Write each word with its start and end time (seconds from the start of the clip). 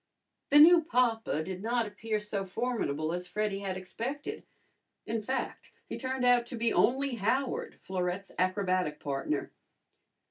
The 0.49 0.57
new 0.57 0.81
papa 0.81 1.43
did 1.43 1.61
not 1.61 1.85
appear 1.85 2.19
so 2.19 2.43
formidable 2.43 3.13
as 3.13 3.27
Freddy 3.27 3.59
had 3.59 3.77
expected. 3.77 4.43
In 5.05 5.21
fact, 5.21 5.71
he 5.85 5.95
turned 5.95 6.25
out 6.25 6.47
to 6.47 6.55
be 6.55 6.73
only 6.73 7.17
Howard, 7.17 7.77
Florette's 7.79 8.31
acrobatic 8.39 8.99
partner. 8.99 9.51